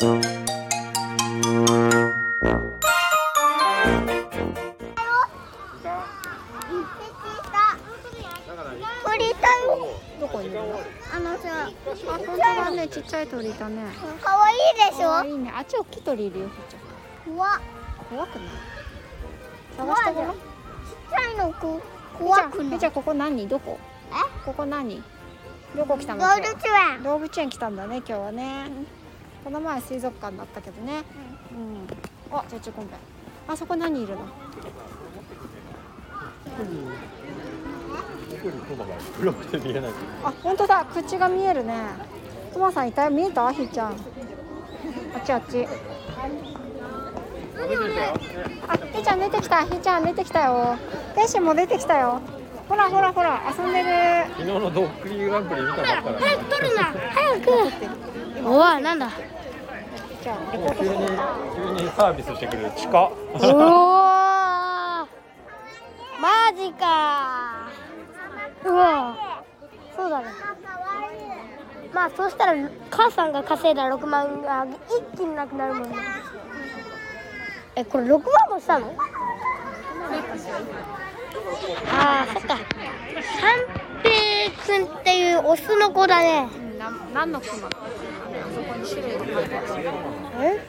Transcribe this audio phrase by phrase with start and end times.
[0.00, 0.06] ど
[10.28, 10.80] こにいるの
[11.12, 11.72] あのさあ
[12.16, 13.86] 本当だねちっちゃい鳥いたね。
[14.22, 14.58] 可愛い
[14.92, 15.08] でしょ？
[15.08, 16.48] 可愛いねあっち大きい鳥いるよ
[17.26, 17.50] 怖っ
[18.08, 18.48] 怖くない？
[19.76, 20.38] 探してごらんちっ
[21.10, 21.80] ちゃいのこ
[22.16, 22.68] 怖くない？
[22.68, 23.48] ひーちゃんここ何？
[23.48, 23.80] どこ？
[24.12, 24.14] え？
[24.44, 25.02] ここ何？
[25.76, 26.20] どこ来たの？
[26.20, 27.02] 動物園。
[27.02, 28.70] 動物園来たんだね今日はね、
[29.44, 31.02] この前水族館だったけどね。
[32.30, 32.92] うん、あじゃあちょこんべ
[33.46, 34.20] あそこ何いるの
[39.18, 39.90] 黒くて見えない。
[40.24, 40.84] あ本当だ。
[40.84, 41.74] 口が見えるね。
[42.52, 43.10] トマさんいたよ。
[43.10, 43.50] 見えた？
[43.52, 43.92] ひーちゃん。
[43.92, 43.96] あっ
[45.24, 45.66] ちあっち。
[48.68, 49.64] あひーちゃん出てきた。
[49.64, 50.76] ひーちゃん出てきたよ。
[51.14, 52.20] 天使も出てきたよ。
[52.68, 53.88] ほらほらほら遊んでる
[54.36, 56.02] 昨日のドッキリグランプリ見たかったら。
[56.20, 56.82] 早く取るな。
[57.14, 58.48] 早く。
[58.48, 59.10] おわなんだ。
[60.22, 60.36] 急に
[61.56, 63.04] 急にサービスしてくれる地下。
[63.04, 63.40] おお
[66.20, 67.68] マジか。
[68.64, 69.42] うわ
[69.96, 70.26] そうだね。
[71.92, 75.96] まあそうしたら母さんが稼いだ6万が一気になくなるもんね。
[77.76, 78.20] えこれ6万
[78.50, 78.92] もしたの？
[81.90, 82.54] ああそっか。
[82.54, 82.58] 3
[84.68, 86.46] くんっていうオスの子だね。
[86.78, 87.40] な何の。
[90.40, 90.60] え？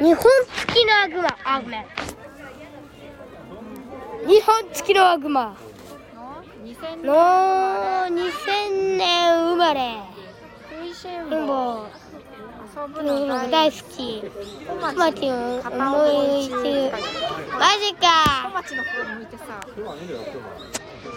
[0.00, 0.24] 日本
[0.56, 1.28] 付きのアグマ。
[1.44, 1.84] あ、ごめん。
[4.26, 5.54] 日本付きのアグマ。
[7.02, 9.98] の二千年生まれ。
[11.30, 11.86] うんぼ。
[12.74, 14.24] 遊ぶの大好き。
[14.70, 14.94] 思い。
[14.96, 15.20] マジ
[17.94, 18.06] か。
[18.48, 19.44] の方向いてさ。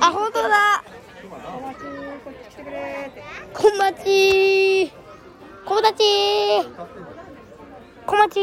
[0.00, 0.84] あ、本当だ。
[1.24, 1.80] 小町。
[2.24, 2.76] こっち来てくれ
[3.08, 3.22] って
[3.54, 4.92] 小町。
[5.66, 6.00] 小町。
[8.06, 8.34] 小町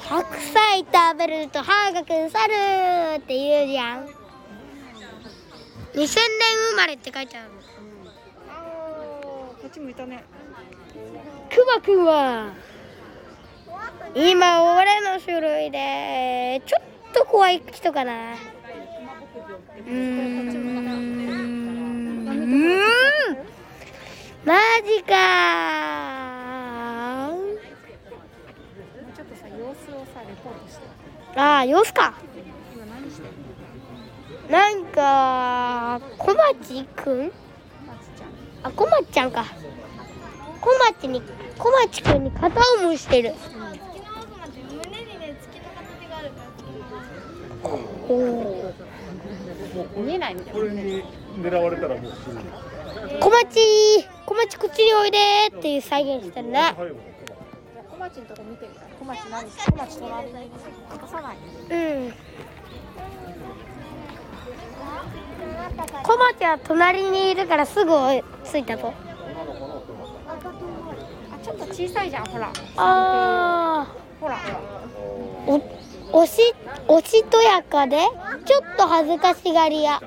[0.00, 2.28] 白菜食べると歯が腐る
[3.18, 4.06] って言うじゃん。
[4.06, 4.10] 2000
[5.94, 6.06] 年
[6.70, 7.50] 生まれって書いてある。
[8.48, 10.24] あーこっち向いたね。
[11.50, 12.52] クマくんは
[14.14, 16.88] 今俺の種類でちょっと
[17.24, 18.34] 怖い人かな。
[18.34, 20.58] うーん。
[24.44, 24.54] マ
[24.84, 25.14] ジか。
[29.14, 30.82] ちょっとさ様子をさレポートして。
[31.36, 32.14] ああ様子か。
[34.48, 37.30] なんか小町くん？
[37.86, 38.28] まちちゃん。
[38.62, 39.44] あ小町ちゃんか。
[40.60, 41.22] 小町に
[41.58, 43.34] 小町くんに片思いしてる
[48.08, 51.02] お見えないみたいこれに
[51.40, 52.38] 狙われたらもうすぐ
[53.20, 53.60] 小町。
[54.26, 55.18] 小町こっちにおいで
[55.56, 56.74] っていう再現してるね
[57.90, 60.32] 小町のとこ見てみたい小町何小町隣に。
[60.44, 60.50] 隠
[61.08, 61.36] さない
[61.70, 61.76] う
[62.08, 62.12] ん。
[66.02, 68.92] 小町は隣にいるからすぐ追いついたぞ
[70.26, 70.36] あ
[71.42, 72.52] ちょっと小さいじゃんほら。
[72.76, 73.86] あ
[74.20, 74.58] ほらほら。
[74.58, 74.87] ー
[76.12, 76.54] おおし
[76.88, 77.98] おしとやかで
[78.44, 80.02] ちょっと恥ずかしがり屋。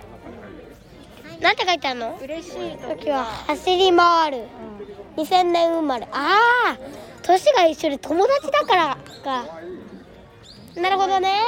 [1.39, 2.19] なんて書いてあるの？
[2.21, 4.45] 嬉しい時時は走り回る。
[5.17, 6.07] 2000年生まれ。
[6.11, 6.37] あ
[6.73, 6.77] あ
[7.23, 9.45] 年が一緒で友達だからか。
[10.75, 11.39] なるほどね。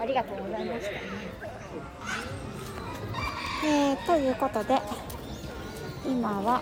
[0.00, 0.90] ありがとうございました。
[3.66, 4.78] えー、ということで
[6.06, 6.60] 今は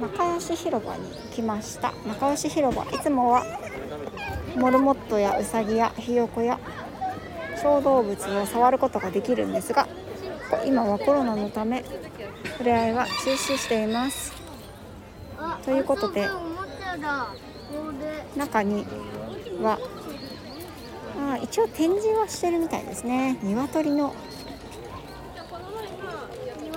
[0.00, 1.92] 仲良し広場に来ました。
[2.06, 3.44] 仲良し広場いつもは
[4.56, 6.58] モルモットやウサギやヒヨコや
[7.62, 9.88] 小動物を触ることができるんですが
[10.66, 11.84] 今はコロナのため
[12.44, 14.32] 触れ合いは中止しています。
[15.64, 16.28] ということで
[18.36, 18.86] 中に
[19.62, 19.78] は
[21.18, 23.38] あ一応展示はしてるみたいですね。
[23.42, 24.14] 鶏の。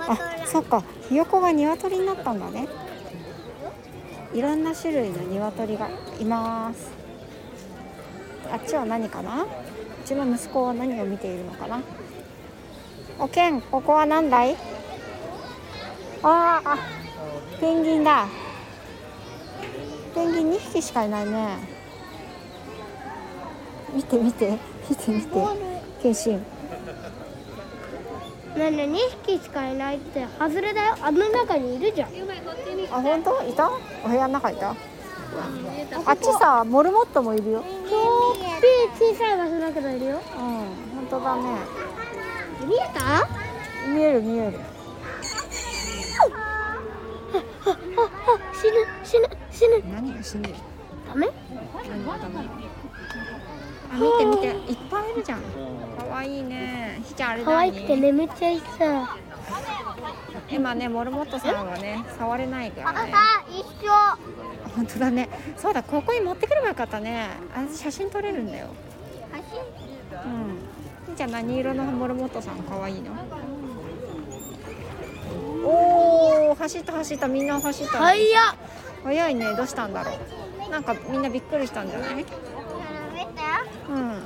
[0.08, 0.82] あそっか。
[1.08, 2.68] ひよこが鶏になったんだね。
[4.32, 5.88] いろんな種類の鶏が
[6.20, 7.05] います。
[8.52, 9.42] あっちは何かな？
[9.42, 9.46] う
[10.04, 11.80] ちの息子は何を見ているのかな？
[13.18, 14.56] おけんここは何だい
[16.22, 16.78] あーあ
[17.60, 18.26] ペンギンだ。
[20.14, 21.58] ペンギン2匹しかいないね。
[23.94, 24.58] 見て見て。
[24.88, 25.28] 見て見て。
[26.02, 26.44] ケンシンね
[28.56, 30.96] えねえ2匹しかいないって外れだよ。
[31.00, 32.10] あの中にいるじゃん。
[32.90, 33.42] あ本当？
[33.46, 33.70] いた？
[34.04, 34.70] お部屋の中いた？
[36.06, 37.64] あっちさモルモットもいるよ
[38.98, 40.20] 小さい場所だけどいるよ。
[40.36, 40.42] うん
[40.96, 41.42] 本当だね。
[42.66, 43.28] 見えた？
[43.88, 44.58] 見える見える。
[48.52, 49.82] 死ぬ死ぬ死ぬ。
[49.92, 50.42] 何が死ぬ？
[51.08, 51.28] ダメ？
[51.88, 52.48] 何がダメ？
[53.92, 54.46] あ見て見て。
[54.72, 55.40] いっぱいいるじゃん。
[55.98, 57.00] 可愛いいね。
[57.04, 59.08] ひちゃんあれ可愛くて眠っちゃいそう。
[60.50, 63.12] 今ねモルモットさんはね触れないからね。
[63.48, 63.90] 一緒。
[64.76, 65.28] 本当だね。
[65.56, 67.30] そうだここに持ってくればよかったね。
[67.54, 68.68] あ写真撮れるんだよ。
[71.08, 71.16] うん。
[71.16, 73.12] じゃあ何色のモルモットさんかわいいの？
[75.64, 77.26] おお走った走った。
[77.26, 78.54] みんな走った、はいや
[79.02, 79.54] 早いね。
[79.56, 80.12] どうしたんだろ
[80.68, 80.70] う。
[80.70, 82.24] なんかみんなびっくりしたんじゃない？
[83.88, 84.20] うん。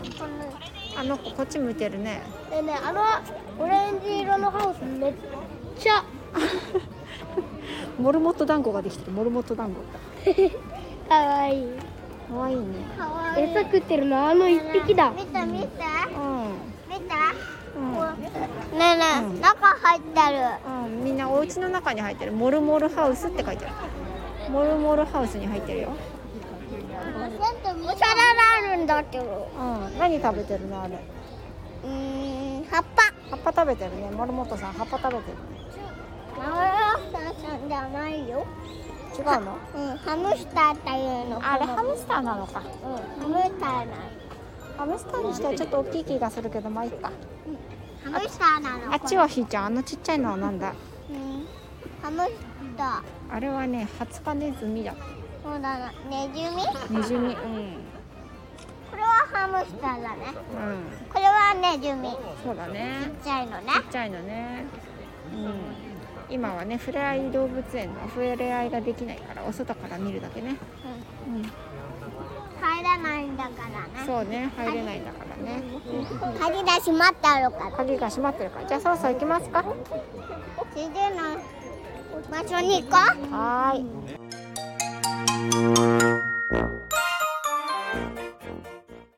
[0.98, 2.22] あの子こっち向いてるね。
[2.62, 3.02] ねあの
[3.64, 5.14] オレンジ色のハウスめっ
[5.78, 6.04] ちゃ
[7.98, 9.80] モルモット団子ができてるモルモット団子。
[11.08, 11.66] かわいい。
[12.28, 12.62] かわいいね。
[13.36, 15.10] 餌食ってるのあの一匹だ。
[15.10, 15.66] 見て見て。
[16.16, 16.58] うん。
[16.88, 17.14] 見て。
[17.76, 17.92] うん、
[18.78, 19.04] ねえね
[19.36, 20.38] え、中入ってる。
[20.66, 22.32] うん、みんなお家の中に入ってる。
[22.32, 23.74] モルモルハウスって書いてある。
[24.50, 25.88] モルモルハウスに入ってるよ。
[27.02, 28.02] お皿が
[28.72, 29.98] あるんだけどうん。
[29.98, 30.98] 何食べてるのあれ？
[31.84, 33.02] うーん葉っぱ。
[33.30, 34.10] 葉っぱ食べてるね。
[34.10, 35.36] モルモットさん葉っぱ食べてる
[36.38, 38.46] マラさんじゃないよ
[39.20, 39.58] 違うの？
[39.74, 41.40] うんハムスターっていうの。
[41.42, 42.60] あれハムスターなのか。
[42.60, 43.96] うんハムスターな
[44.78, 47.12] ハムスターにしてはちょっと大きい気がするけどまあいいか。
[48.04, 48.92] ハムスターなの。
[48.94, 50.72] あっちはひーちゃんあのちっちゃいのはなんだ。
[51.10, 51.46] うん
[52.02, 52.30] ハムス
[52.76, 53.02] ター。
[53.34, 54.94] あれはねハツカネズミだ。
[55.42, 55.92] そうだな。
[56.08, 56.40] ネズ
[56.94, 57.34] ミネズミうん。
[58.90, 60.26] これはハムスターだね。
[60.54, 60.58] う
[61.06, 61.08] ん。
[61.12, 63.12] これはネズミちっそうだね。
[63.22, 63.72] ちゃいのね。
[63.74, 64.64] ちっちゃいのね。
[65.32, 65.99] うん
[66.30, 70.56] 今はねふれあい動物園のふれあいができないからお外から見るだけね、
[71.26, 74.06] うん、うん、入らないんだからね。
[74.06, 75.62] そうね入れないんだからね。
[76.38, 77.72] 鍵が閉まってるから。
[77.72, 78.68] 鍵が閉まってるから。
[78.68, 79.64] じゃあそろそろ行きますか。
[80.74, 80.92] 次の
[82.30, 82.96] 場所に行こ
[83.30, 83.34] う。
[83.34, 83.84] はい。